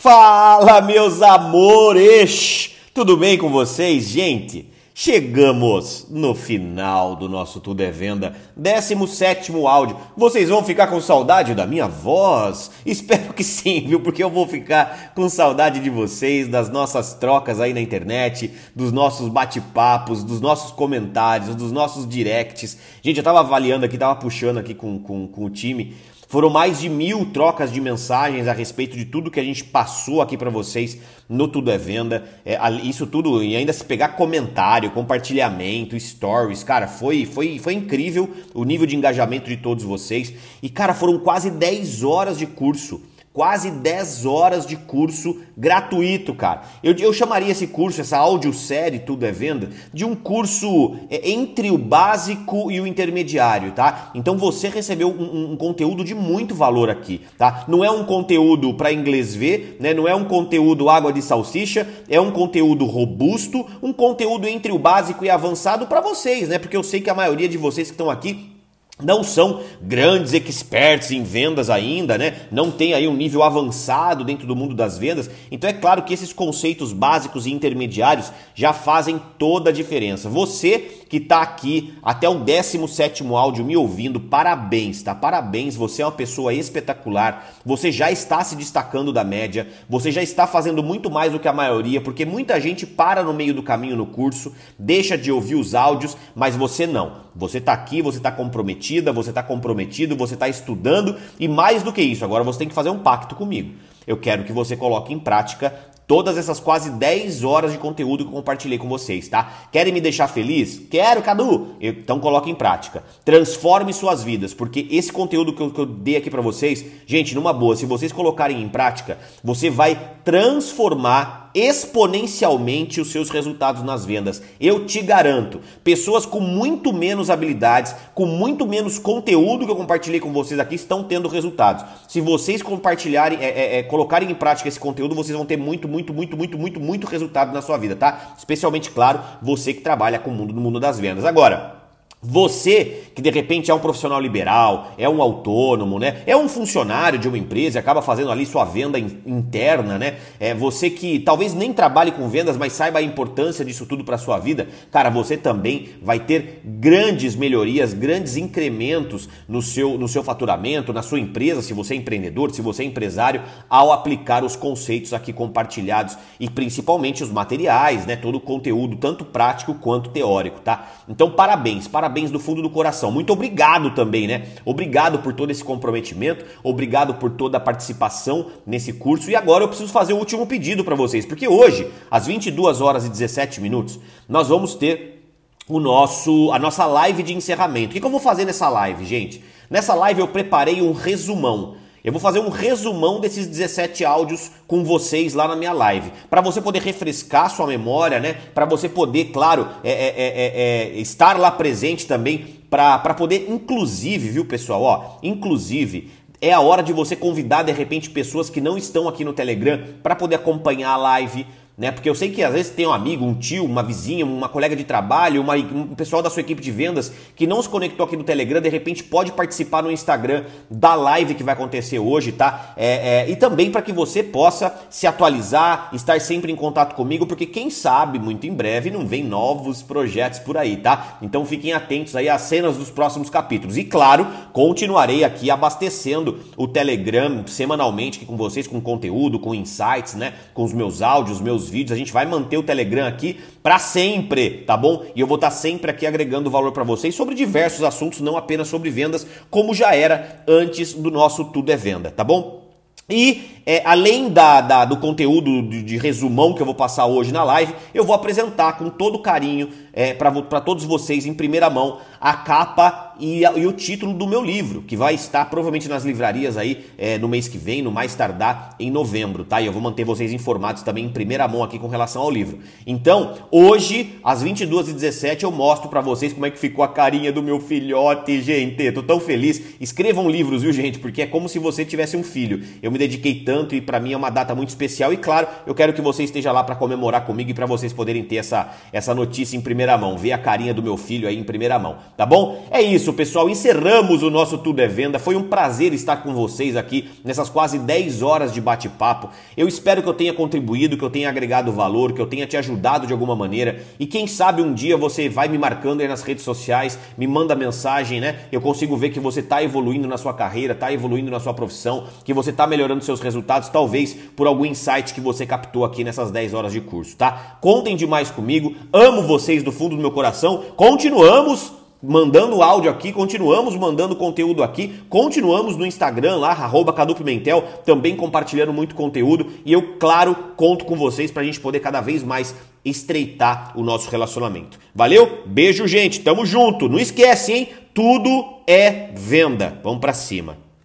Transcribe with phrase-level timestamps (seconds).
[0.00, 2.70] Fala, meus amores!
[2.94, 4.70] Tudo bem com vocês, gente?
[4.94, 9.96] Chegamos no final do nosso Tudo é Venda, 17 áudio.
[10.16, 12.70] Vocês vão ficar com saudade da minha voz?
[12.86, 13.98] Espero que sim, viu?
[13.98, 18.92] Porque eu vou ficar com saudade de vocês, das nossas trocas aí na internet, dos
[18.92, 22.78] nossos bate-papos, dos nossos comentários, dos nossos directs.
[23.02, 25.96] Gente, eu tava avaliando aqui, tava puxando aqui com, com, com o time.
[26.28, 30.20] Foram mais de mil trocas de mensagens a respeito de tudo que a gente passou
[30.20, 32.22] aqui para vocês no Tudo é Venda.
[32.44, 38.28] É, isso tudo, e ainda se pegar comentário, compartilhamento, stories, cara, foi, foi, foi incrível
[38.52, 40.34] o nível de engajamento de todos vocês.
[40.62, 43.00] E, cara, foram quase 10 horas de curso
[43.38, 46.62] quase 10 horas de curso gratuito, cara.
[46.82, 51.70] Eu, eu chamaria esse curso, essa audiosérie Tudo é Venda, de um curso é, entre
[51.70, 54.10] o básico e o intermediário, tá?
[54.12, 57.64] Então você recebeu um, um conteúdo de muito valor aqui, tá?
[57.68, 59.94] Não é um conteúdo para inglês ver, né?
[59.94, 64.80] Não é um conteúdo água de salsicha, é um conteúdo robusto, um conteúdo entre o
[64.80, 66.58] básico e avançado para vocês, né?
[66.58, 68.57] Porque eu sei que a maioria de vocês que estão aqui
[69.02, 72.42] não são grandes experts em vendas ainda, né?
[72.50, 75.30] Não tem aí um nível avançado dentro do mundo das vendas.
[75.50, 80.28] Então é claro que esses conceitos básicos e intermediários já fazem toda a diferença.
[80.28, 85.14] Você que está aqui até o 17 áudio me ouvindo, parabéns, tá?
[85.14, 87.54] Parabéns, você é uma pessoa espetacular.
[87.64, 91.48] Você já está se destacando da média, você já está fazendo muito mais do que
[91.48, 95.54] a maioria, porque muita gente para no meio do caminho no curso, deixa de ouvir
[95.54, 97.28] os áudios, mas você não.
[97.34, 101.92] Você está aqui, você está comprometida, você está comprometido, você está estudando e mais do
[101.92, 103.74] que isso, agora você tem que fazer um pacto comigo.
[104.06, 105.74] Eu quero que você coloque em prática
[106.08, 109.66] todas essas quase 10 horas de conteúdo que eu compartilhei com vocês, tá?
[109.70, 110.80] Querem me deixar feliz?
[110.90, 111.76] Quero, Cadu!
[111.80, 113.04] Então coloque em prática.
[113.26, 117.34] Transforme suas vidas, porque esse conteúdo que eu, que eu dei aqui para vocês, gente,
[117.34, 124.04] numa boa, se vocês colocarem em prática, você vai transformar exponencialmente os seus resultados nas
[124.04, 124.42] vendas.
[124.60, 125.60] Eu te garanto.
[125.82, 130.74] Pessoas com muito menos habilidades, com muito menos conteúdo que eu compartilhei com vocês aqui,
[130.74, 131.84] estão tendo resultados.
[132.06, 135.88] Se vocês compartilharem, é, é, é, colocarem em prática esse conteúdo, vocês vão ter muito,
[135.88, 138.34] muito, muito, muito, muito, muito resultado na sua vida, tá?
[138.36, 141.24] Especialmente, claro, você que trabalha com o mundo no mundo das vendas.
[141.24, 141.77] Agora.
[142.20, 146.22] Você que de repente é um profissional liberal, é um autônomo, né?
[146.26, 150.16] É um funcionário de uma empresa e acaba fazendo ali sua venda interna, né?
[150.40, 154.18] É você que talvez nem trabalhe com vendas, mas saiba a importância disso tudo para
[154.18, 154.68] sua vida.
[154.90, 161.02] Cara, você também vai ter grandes melhorias, grandes incrementos no seu no seu faturamento, na
[161.02, 165.32] sua empresa, se você é empreendedor, se você é empresário, ao aplicar os conceitos aqui
[165.32, 168.16] compartilhados e principalmente os materiais, né?
[168.16, 170.88] Todo o conteúdo, tanto prático quanto teórico, tá?
[171.08, 173.10] Então, parabéns, parabéns parabéns do fundo do coração.
[173.10, 174.48] Muito obrigado também, né?
[174.64, 179.30] Obrigado por todo esse comprometimento, obrigado por toda a participação nesse curso.
[179.30, 183.04] E agora eu preciso fazer o último pedido para vocês, porque hoje, às 22 horas
[183.04, 185.22] e 17 minutos, nós vamos ter
[185.68, 187.90] o nosso a nossa live de encerramento.
[187.90, 189.44] O que, que eu vou fazer nessa live, gente?
[189.68, 191.76] Nessa live eu preparei um resumão
[192.08, 196.40] eu vou fazer um resumão desses 17 áudios com vocês lá na minha live, para
[196.40, 198.34] você poder refrescar sua memória, né?
[198.54, 204.46] Para você poder, claro, é, é, é, estar lá presente também, para poder, inclusive, viu,
[204.46, 204.82] pessoal?
[204.82, 206.10] Ó, inclusive,
[206.40, 209.78] é a hora de você convidar de repente pessoas que não estão aqui no Telegram
[210.02, 211.46] para poder acompanhar a live,
[211.78, 211.92] né?
[211.92, 214.74] Porque eu sei que às vezes tem um amigo, um tio, uma vizinha, uma colega
[214.74, 218.16] de trabalho, uma, um pessoal da sua equipe de vendas que não se conectou aqui
[218.16, 222.74] no Telegram, de repente pode participar no Instagram da live que vai acontecer hoje, tá?
[222.76, 227.26] É, é, e também para que você possa se atualizar, estar sempre em contato comigo,
[227.26, 231.18] porque quem sabe muito em breve não vem novos projetos por aí, tá?
[231.22, 233.76] Então fiquem atentos aí às cenas dos próximos capítulos.
[233.76, 234.26] E claro,
[234.58, 240.34] continuarei aqui abastecendo o Telegram semanalmente aqui com vocês, com conteúdo, com insights, né?
[240.52, 241.92] Com os meus áudios, meus vídeos.
[241.92, 245.04] A gente vai manter o Telegram aqui para sempre, tá bom?
[245.14, 248.36] E eu vou estar tá sempre aqui agregando valor para vocês sobre diversos assuntos, não
[248.36, 252.66] apenas sobre vendas, como já era antes do nosso Tudo é Venda, tá bom?
[253.10, 257.32] E é, além da, da, do conteúdo de, de, resumão que eu vou passar hoje
[257.32, 262.00] na live, eu vou apresentar com todo carinho é, para todos vocês em primeira mão
[262.20, 266.56] a capa e, e, o título do meu livro, que vai estar provavelmente nas livrarias
[266.56, 269.60] aí é, no mês que vem, no mais tardar em novembro, tá?
[269.60, 272.58] E eu vou manter vocês informados também em primeira mão aqui com relação ao livro.
[272.86, 277.42] Então, hoje, às 22h17, eu mostro para vocês como é que ficou a carinha do
[277.42, 278.90] meu filhote, gente.
[278.92, 279.62] Tô tão feliz.
[279.80, 280.98] Escrevam livros, viu, gente?
[280.98, 282.62] Porque é como se você tivesse um filho.
[282.82, 285.12] Eu me dediquei tanto e para mim é uma data muito especial.
[285.12, 288.22] E claro, eu quero que você esteja lá para comemorar comigo e para vocês poderem
[288.22, 291.44] ter essa, essa notícia em primeira mão, ver a carinha do meu filho aí em
[291.44, 292.66] primeira mão, tá bom?
[292.70, 293.07] É isso.
[293.08, 293.48] Isso, pessoal.
[293.48, 295.18] Encerramos o nosso Tudo é Venda.
[295.18, 299.30] Foi um prazer estar com vocês aqui nessas quase 10 horas de bate-papo.
[299.56, 302.56] Eu espero que eu tenha contribuído, que eu tenha agregado valor, que eu tenha te
[302.56, 303.82] ajudado de alguma maneira.
[303.98, 307.54] E quem sabe um dia você vai me marcando aí nas redes sociais, me manda
[307.54, 308.40] mensagem, né?
[308.52, 312.06] Eu consigo ver que você está evoluindo na sua carreira, está evoluindo na sua profissão,
[312.24, 316.30] que você está melhorando seus resultados, talvez por algum insight que você captou aqui nessas
[316.30, 317.56] 10 horas de curso, tá?
[317.60, 318.74] Contem demais comigo.
[318.92, 320.64] Amo vocês do fundo do meu coração.
[320.76, 327.62] Continuamos mandando áudio aqui, continuamos mandando conteúdo aqui, continuamos no Instagram lá, arroba Cadu Pimentel,
[327.84, 332.00] também compartilhando muito conteúdo e eu, claro, conto com vocês para a gente poder cada
[332.00, 332.54] vez mais
[332.84, 334.78] estreitar o nosso relacionamento.
[334.94, 335.42] Valeu?
[335.46, 336.88] Beijo, gente, tamo junto.
[336.88, 337.68] Não esquece, hein?
[337.92, 339.80] Tudo é venda.
[339.82, 340.67] Vamos para cima.